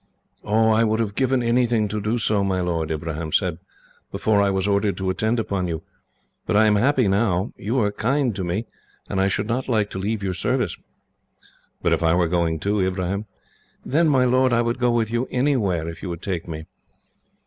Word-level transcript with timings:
"I 0.43 0.83
would 0.83 0.99
have 0.99 1.13
given 1.13 1.43
anything 1.43 1.87
to 1.89 2.01
do 2.01 2.17
so, 2.17 2.43
my 2.43 2.59
lord," 2.59 2.89
Ibrahim 2.89 3.31
said, 3.31 3.59
"before 4.11 4.41
I 4.41 4.49
was 4.49 4.67
ordered 4.67 4.97
to 4.97 5.11
attend 5.11 5.39
upon 5.39 5.67
you. 5.67 5.83
But 6.47 6.55
I 6.55 6.65
am 6.65 6.75
happy 6.77 7.07
now. 7.07 7.53
You 7.55 7.79
are 7.81 7.91
kind 7.91 8.35
to 8.35 8.43
me, 8.43 8.65
and 9.07 9.21
I 9.21 9.27
should 9.27 9.45
not 9.45 9.69
like 9.69 9.91
to 9.91 9.99
leave 9.99 10.23
your 10.23 10.33
service." 10.33 10.75
"But 11.83 11.93
if 11.93 12.01
I 12.01 12.15
were 12.15 12.27
going 12.27 12.59
too, 12.59 12.79
Ibrahim?" 12.79 13.27
"Then, 13.85 14.09
my 14.09 14.25
lord, 14.25 14.51
I 14.51 14.63
would 14.63 14.79
go 14.79 14.89
with 14.89 15.11
you 15.11 15.27
anywhere, 15.29 15.87
if 15.87 16.01
you 16.01 16.09
would 16.09 16.23
take 16.23 16.47
me." 16.47 16.65